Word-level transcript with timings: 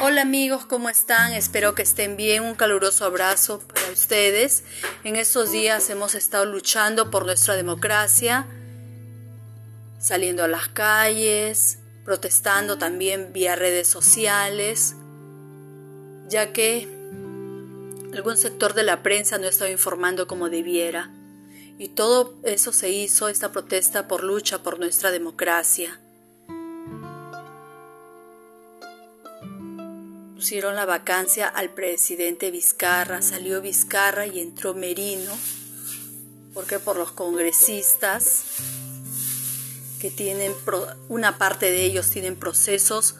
Hola 0.00 0.22
amigos, 0.22 0.64
¿cómo 0.64 0.88
están? 0.88 1.34
Espero 1.34 1.74
que 1.74 1.82
estén 1.82 2.16
bien. 2.16 2.42
Un 2.42 2.54
caluroso 2.54 3.04
abrazo 3.04 3.60
para 3.60 3.90
ustedes. 3.92 4.64
En 5.04 5.16
estos 5.16 5.50
días 5.50 5.90
hemos 5.90 6.14
estado 6.14 6.46
luchando 6.46 7.10
por 7.10 7.26
nuestra 7.26 7.56
democracia, 7.56 8.46
saliendo 9.98 10.44
a 10.44 10.48
las 10.48 10.68
calles, 10.68 11.80
protestando 12.06 12.78
también 12.78 13.34
vía 13.34 13.54
redes 13.54 13.86
sociales, 13.86 14.94
ya 16.26 16.54
que 16.54 16.88
algún 18.14 18.38
sector 18.38 18.72
de 18.72 18.82
la 18.82 19.02
prensa 19.02 19.36
no 19.36 19.46
estaba 19.46 19.70
informando 19.70 20.26
como 20.26 20.48
debiera. 20.48 21.10
Y 21.78 21.88
todo 21.88 22.38
eso 22.44 22.72
se 22.72 22.88
hizo, 22.88 23.28
esta 23.28 23.52
protesta 23.52 24.08
por 24.08 24.24
lucha 24.24 24.62
por 24.62 24.78
nuestra 24.78 25.10
democracia. 25.10 26.00
Pusieron 30.36 30.76
la 30.76 30.84
vacancia 30.84 31.48
al 31.48 31.70
presidente 31.70 32.50
Vizcarra, 32.50 33.22
salió 33.22 33.62
Vizcarra 33.62 34.26
y 34.26 34.40
entró 34.40 34.74
Merino, 34.74 35.32
porque 36.52 36.78
por 36.78 36.98
los 36.98 37.10
congresistas 37.10 38.44
que 39.98 40.10
tienen, 40.10 40.52
una 41.08 41.38
parte 41.38 41.70
de 41.70 41.82
ellos 41.84 42.10
tienen 42.10 42.36
procesos 42.36 43.16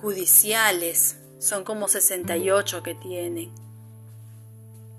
judiciales, 0.00 1.16
son 1.40 1.64
como 1.64 1.88
68 1.88 2.84
que 2.84 2.94
tienen. 2.94 3.50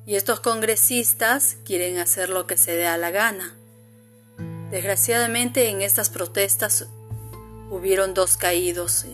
Y 0.06 0.16
estos 0.16 0.42
congresistas 0.42 1.56
quieren 1.64 2.00
hacer 2.00 2.28
lo 2.28 2.48
que 2.48 2.58
se 2.58 2.76
dé 2.76 2.86
a 2.86 2.98
la 2.98 3.12
gana. 3.12 3.56
Desgraciadamente 4.72 5.70
en 5.70 5.82
estas 5.82 6.10
protestas 6.10 6.88
hubieron 7.70 8.14
dos 8.14 8.36
caídos, 8.36 9.06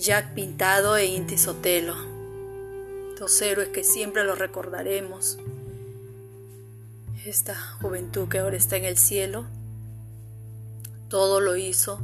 Jack 0.00 0.32
Pintado 0.32 0.96
e 0.96 1.04
Inti 1.04 1.36
Sotelo, 1.36 1.94
dos 3.18 3.42
héroes 3.42 3.68
que 3.68 3.84
siempre 3.84 4.24
los 4.24 4.38
recordaremos. 4.38 5.36
Esta 7.26 7.54
juventud 7.82 8.26
que 8.26 8.38
ahora 8.38 8.56
está 8.56 8.78
en 8.78 8.86
el 8.86 8.96
cielo, 8.96 9.44
todo 11.10 11.42
lo 11.42 11.54
hizo 11.56 12.00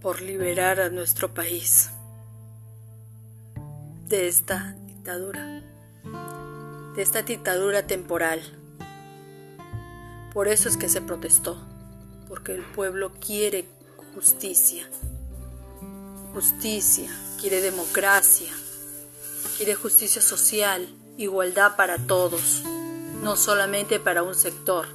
por 0.00 0.22
liberar 0.22 0.80
a 0.80 0.88
nuestro 0.88 1.34
país 1.34 1.90
de 4.08 4.26
esta 4.26 4.74
dictadura, 4.86 5.62
de 6.94 7.02
esta 7.02 7.20
dictadura 7.20 7.86
temporal. 7.86 8.40
Por 10.32 10.48
eso 10.48 10.70
es 10.70 10.78
que 10.78 10.88
se 10.88 11.02
protestó, 11.02 11.62
porque 12.26 12.54
el 12.54 12.62
pueblo 12.62 13.12
quiere 13.20 13.66
justicia 14.14 14.88
justicia, 16.36 17.08
quiere 17.40 17.62
democracia, 17.62 18.52
quiere 19.56 19.74
justicia 19.74 20.20
social, 20.20 20.86
igualdad 21.16 21.76
para 21.76 21.96
todos, 21.96 22.62
no 23.22 23.36
solamente 23.36 23.98
para 24.00 24.22
un 24.22 24.34
sector, 24.34 24.86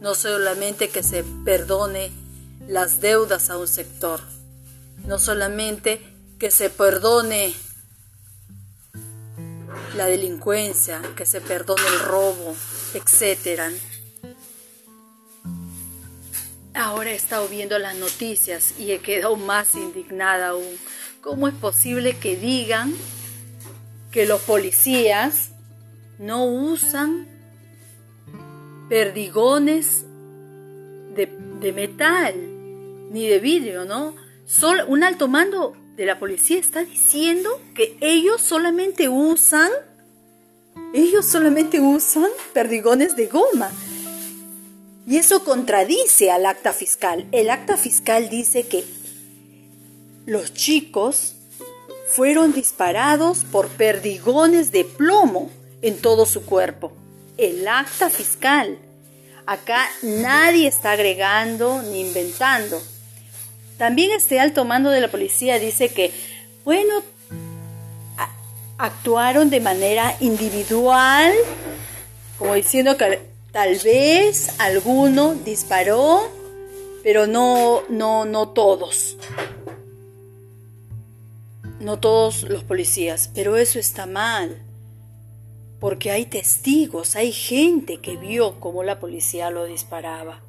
no 0.00 0.14
solamente 0.14 0.88
que 0.88 1.02
se 1.02 1.22
perdone 1.44 2.10
las 2.66 3.02
deudas 3.02 3.50
a 3.50 3.58
un 3.58 3.68
sector, 3.68 4.22
no 5.04 5.18
solamente 5.18 6.00
que 6.38 6.50
se 6.50 6.70
perdone 6.70 7.54
la 9.98 10.06
delincuencia, 10.06 11.02
que 11.14 11.26
se 11.26 11.42
perdone 11.42 11.86
el 11.88 11.98
robo, 12.00 12.56
etcétera. 12.94 13.70
Ahora 16.74 17.10
he 17.10 17.16
estado 17.16 17.48
viendo 17.48 17.78
las 17.78 17.96
noticias 17.96 18.74
y 18.78 18.92
he 18.92 18.98
quedado 19.00 19.36
más 19.36 19.74
indignada 19.74 20.50
aún. 20.50 20.78
¿Cómo 21.20 21.48
es 21.48 21.54
posible 21.54 22.16
que 22.16 22.36
digan 22.36 22.94
que 24.12 24.26
los 24.26 24.40
policías 24.42 25.50
no 26.18 26.44
usan 26.44 27.26
perdigones 28.88 30.04
de, 31.14 31.72
metal 31.72 32.34
ni 33.10 33.26
de 33.26 33.38
vidrio, 33.38 33.84
¿no? 33.84 34.14
un 34.88 35.04
alto 35.04 35.28
mando 35.28 35.76
de 35.96 36.06
la 36.06 36.18
policía 36.18 36.58
está 36.58 36.84
diciendo 36.84 37.60
que 37.74 37.96
ellos 38.00 38.40
solamente 38.40 39.08
usan, 39.08 39.70
ellos 40.92 41.26
solamente 41.26 41.80
usan 41.80 42.28
perdigones 42.52 43.16
de 43.16 43.26
goma. 43.26 43.70
Y 45.06 45.16
eso 45.16 45.44
contradice 45.44 46.30
al 46.30 46.46
acta 46.46 46.72
fiscal. 46.72 47.26
El 47.32 47.50
acta 47.50 47.76
fiscal 47.76 48.28
dice 48.28 48.66
que 48.66 48.84
los 50.26 50.52
chicos 50.54 51.34
fueron 52.08 52.52
disparados 52.52 53.44
por 53.44 53.68
perdigones 53.68 54.72
de 54.72 54.84
plomo 54.84 55.50
en 55.82 55.96
todo 55.96 56.26
su 56.26 56.44
cuerpo. 56.44 56.92
El 57.38 57.66
acta 57.66 58.10
fiscal. 58.10 58.78
Acá 59.46 59.88
nadie 60.02 60.68
está 60.68 60.92
agregando 60.92 61.82
ni 61.82 62.00
inventando. 62.00 62.80
También 63.78 64.10
este 64.10 64.38
alto 64.38 64.64
mando 64.64 64.90
de 64.90 65.00
la 65.00 65.08
policía 65.08 65.58
dice 65.58 65.88
que, 65.88 66.12
bueno, 66.64 67.02
actuaron 68.76 69.50
de 69.50 69.60
manera 69.60 70.16
individual, 70.20 71.32
como 72.38 72.54
diciendo 72.54 72.96
que 72.96 73.29
Tal 73.52 73.76
vez 73.78 74.60
alguno 74.60 75.34
disparó, 75.34 76.20
pero 77.02 77.26
no, 77.26 77.82
no, 77.88 78.24
no 78.24 78.50
todos. 78.50 79.16
No 81.80 81.98
todos 81.98 82.44
los 82.44 82.62
policías, 82.62 83.28
pero 83.34 83.56
eso 83.56 83.80
está 83.80 84.06
mal. 84.06 84.62
Porque 85.80 86.12
hay 86.12 86.26
testigos, 86.26 87.16
hay 87.16 87.32
gente 87.32 88.00
que 88.00 88.16
vio 88.16 88.60
cómo 88.60 88.84
la 88.84 89.00
policía 89.00 89.50
lo 89.50 89.64
disparaba. 89.64 90.42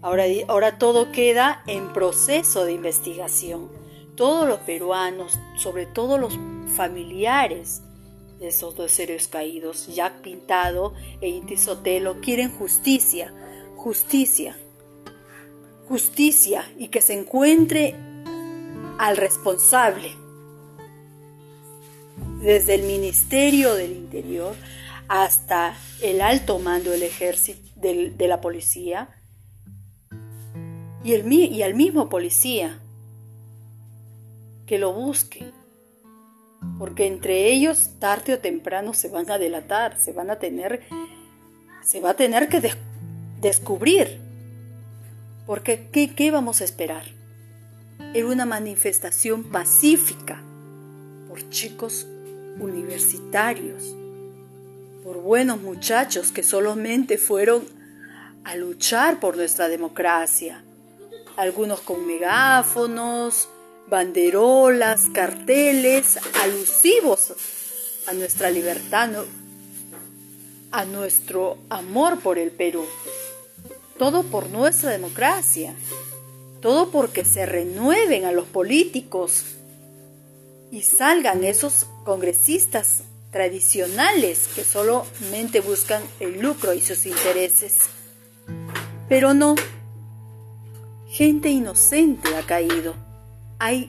Ahora, 0.00 0.24
ahora 0.48 0.78
todo 0.78 1.12
queda 1.12 1.62
en 1.66 1.92
proceso 1.92 2.64
de 2.64 2.72
investigación. 2.72 3.68
Todos 4.16 4.48
los 4.48 4.60
peruanos, 4.60 5.38
sobre 5.58 5.84
todo 5.84 6.16
los 6.16 6.38
familiares 6.74 7.82
esos 8.40 8.76
dos 8.76 8.98
héroes 8.98 9.28
caídos, 9.28 9.88
Jack 9.94 10.20
Pintado 10.20 10.94
e 11.20 11.28
Inti 11.28 11.56
Sotelo, 11.56 12.20
quieren 12.20 12.50
justicia, 12.50 13.32
justicia, 13.76 14.56
justicia 15.88 16.64
y 16.78 16.88
que 16.88 17.00
se 17.00 17.14
encuentre 17.14 17.94
al 18.98 19.16
responsable. 19.16 20.10
Desde 22.40 22.74
el 22.74 22.82
Ministerio 22.82 23.74
del 23.74 23.92
Interior 23.92 24.54
hasta 25.08 25.76
el 26.02 26.20
alto 26.20 26.58
mando 26.58 26.90
del 26.90 27.02
ejército, 27.02 27.60
de 27.76 28.28
la 28.28 28.40
policía 28.40 29.08
y, 31.04 31.12
el, 31.12 31.30
y 31.30 31.62
al 31.62 31.74
mismo 31.74 32.08
policía 32.08 32.80
que 34.66 34.78
lo 34.78 34.92
busquen 34.92 35.52
porque 36.78 37.06
entre 37.06 37.50
ellos 37.52 37.90
tarde 37.98 38.34
o 38.34 38.38
temprano 38.38 38.94
se 38.94 39.08
van 39.08 39.30
a 39.30 39.38
delatar, 39.38 39.98
se 39.98 40.12
van 40.12 40.30
a 40.30 40.36
tener, 40.36 40.82
se 41.82 42.00
va 42.00 42.10
a 42.10 42.14
tener 42.14 42.48
que 42.48 42.74
descubrir. 43.40 44.20
Porque 45.46 45.88
¿qué, 45.92 46.14
¿qué 46.14 46.30
vamos 46.30 46.60
a 46.60 46.64
esperar? 46.64 47.04
Era 48.12 48.26
una 48.26 48.46
manifestación 48.46 49.44
pacífica 49.44 50.42
por 51.28 51.48
chicos 51.50 52.06
universitarios, 52.58 53.94
por 55.02 55.18
buenos 55.18 55.60
muchachos 55.60 56.32
que 56.32 56.42
solamente 56.42 57.18
fueron 57.18 57.64
a 58.44 58.56
luchar 58.56 59.20
por 59.20 59.36
nuestra 59.36 59.68
democracia, 59.68 60.64
algunos 61.36 61.80
con 61.80 62.06
megáfonos, 62.06 63.48
banderolas, 63.88 65.08
carteles 65.12 66.18
alusivos 66.42 67.32
a 68.06 68.12
nuestra 68.12 68.50
libertad, 68.50 69.10
a 70.70 70.84
nuestro 70.84 71.58
amor 71.68 72.20
por 72.20 72.38
el 72.38 72.50
Perú. 72.50 72.84
Todo 73.98 74.24
por 74.24 74.50
nuestra 74.50 74.90
democracia. 74.90 75.74
Todo 76.60 76.90
porque 76.90 77.24
se 77.24 77.46
renueven 77.46 78.24
a 78.24 78.32
los 78.32 78.46
políticos 78.46 79.44
y 80.72 80.82
salgan 80.82 81.44
esos 81.44 81.86
congresistas 82.04 83.02
tradicionales 83.30 84.48
que 84.54 84.64
solamente 84.64 85.60
buscan 85.60 86.02
el 86.20 86.40
lucro 86.40 86.72
y 86.72 86.80
sus 86.80 87.04
intereses. 87.06 87.80
Pero 89.08 89.34
no, 89.34 89.54
gente 91.08 91.50
inocente 91.50 92.34
ha 92.36 92.42
caído 92.42 93.03
hay 93.64 93.88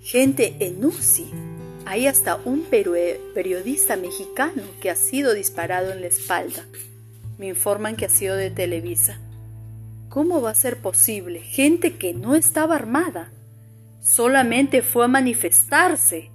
gente 0.00 0.56
en 0.60 0.82
UCI. 0.82 1.30
Hay 1.84 2.06
hasta 2.06 2.36
un 2.36 2.62
periodista 2.62 3.96
mexicano 3.96 4.62
que 4.80 4.88
ha 4.88 4.94
sido 4.94 5.34
disparado 5.34 5.92
en 5.92 6.00
la 6.00 6.06
espalda. 6.06 6.64
Me 7.36 7.48
informan 7.48 7.94
que 7.94 8.06
ha 8.06 8.08
sido 8.08 8.36
de 8.36 8.50
Televisa. 8.50 9.20
¿Cómo 10.08 10.40
va 10.40 10.52
a 10.52 10.54
ser 10.54 10.78
posible? 10.78 11.40
Gente 11.40 11.98
que 11.98 12.14
no 12.14 12.34
estaba 12.34 12.74
armada, 12.74 13.30
solamente 14.00 14.80
fue 14.80 15.04
a 15.04 15.08
manifestarse. 15.08 16.30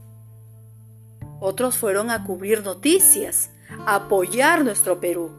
Otros 1.39 1.77
fueron 1.77 2.11
a 2.11 2.25
cubrir 2.25 2.63
noticias, 2.63 3.49
a 3.87 3.95
apoyar 3.95 4.63
nuestro 4.63 4.99
Perú. 4.99 5.31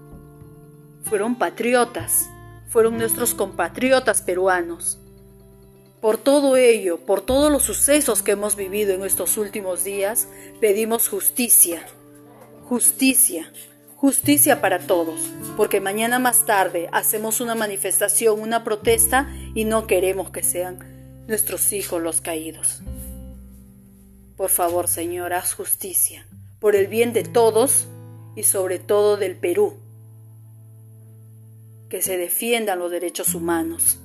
Fueron 1.04 1.36
patriotas, 1.36 2.28
fueron 2.68 2.98
nuestros 2.98 3.32
compatriotas 3.32 4.22
peruanos. 4.22 4.98
Por 6.00 6.18
todo 6.18 6.56
ello, 6.56 6.98
por 6.98 7.22
todos 7.22 7.50
los 7.50 7.62
sucesos 7.62 8.22
que 8.22 8.32
hemos 8.32 8.54
vivido 8.54 8.92
en 8.94 9.04
estos 9.04 9.38
últimos 9.38 9.82
días, 9.82 10.28
pedimos 10.60 11.08
justicia, 11.08 11.86
justicia, 12.68 13.50
justicia 13.96 14.60
para 14.60 14.78
todos, 14.78 15.20
porque 15.56 15.80
mañana 15.80 16.18
más 16.18 16.44
tarde 16.44 16.88
hacemos 16.92 17.40
una 17.40 17.54
manifestación, 17.54 18.40
una 18.40 18.62
protesta 18.62 19.34
y 19.54 19.64
no 19.64 19.86
queremos 19.86 20.30
que 20.30 20.42
sean 20.42 21.24
nuestros 21.26 21.72
hijos 21.72 22.02
los 22.02 22.20
caídos. 22.20 22.82
Por 24.36 24.50
favor, 24.50 24.86
Señor, 24.86 25.32
haz 25.32 25.54
justicia, 25.54 26.26
por 26.60 26.76
el 26.76 26.88
bien 26.88 27.14
de 27.14 27.24
todos 27.24 27.88
y 28.36 28.42
sobre 28.42 28.78
todo 28.78 29.16
del 29.16 29.34
Perú. 29.34 29.78
Que 31.88 32.02
se 32.02 32.18
defiendan 32.18 32.78
los 32.78 32.90
derechos 32.90 33.34
humanos. 33.34 33.98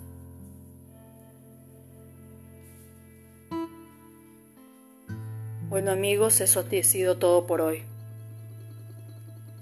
Bueno 5.71 5.91
amigos, 5.91 6.41
eso 6.41 6.59
ha 6.59 6.83
sido 6.83 7.15
todo 7.15 7.47
por 7.47 7.61
hoy. 7.61 7.83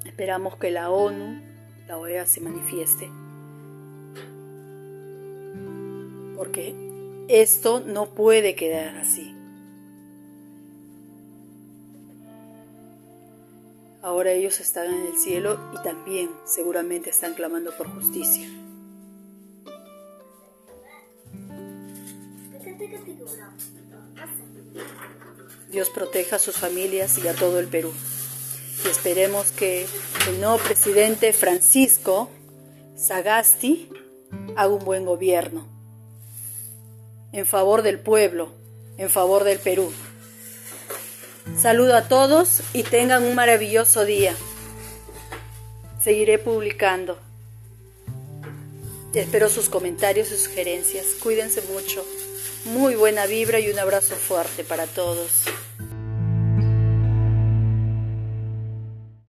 Esperamos 0.05 0.55
que 0.55 0.71
la 0.71 0.89
ONU, 0.89 1.39
la 1.87 1.97
OEA, 1.97 2.25
se 2.25 2.41
manifieste. 2.41 3.11
Porque 6.35 6.73
esto 7.27 7.81
no 7.81 8.07
puede 8.07 8.55
quedar 8.55 8.97
así. 8.97 9.35
Ahora 14.01 14.31
ellos 14.31 14.59
están 14.61 14.91
en 14.91 15.05
el 15.05 15.15
cielo 15.15 15.59
y 15.75 15.83
también 15.83 16.31
seguramente 16.43 17.11
están 17.11 17.35
clamando 17.35 17.69
por 17.77 17.87
justicia. 17.87 18.49
Dios 25.69 25.89
proteja 25.91 26.37
a 26.37 26.39
sus 26.39 26.55
familias 26.55 27.19
y 27.19 27.27
a 27.27 27.35
todo 27.35 27.59
el 27.59 27.67
Perú. 27.67 27.93
Y 28.83 28.87
esperemos 28.87 29.51
que 29.51 29.85
el 30.27 30.39
nuevo 30.39 30.57
presidente 30.57 31.31
Francisco 31.31 32.31
Sagasti 32.97 33.87
haga 34.55 34.73
un 34.73 34.83
buen 34.83 35.05
gobierno 35.05 35.67
en 37.31 37.45
favor 37.45 37.83
del 37.83 37.99
pueblo, 37.99 38.51
en 38.97 39.11
favor 39.11 39.43
del 39.43 39.59
Perú. 39.59 39.91
Saludo 41.55 41.95
a 41.95 42.07
todos 42.07 42.61
y 42.73 42.81
tengan 42.81 43.23
un 43.23 43.35
maravilloso 43.35 44.05
día. 44.05 44.35
Seguiré 46.01 46.39
publicando. 46.39 47.19
Espero 49.13 49.49
sus 49.49 49.69
comentarios 49.69 50.31
y 50.31 50.37
sugerencias. 50.37 51.05
Cuídense 51.21 51.61
mucho. 51.73 52.03
Muy 52.65 52.95
buena 52.95 53.25
vibra 53.25 53.59
y 53.59 53.69
un 53.69 53.79
abrazo 53.79 54.15
fuerte 54.15 54.63
para 54.63 54.85
todos. 54.85 55.45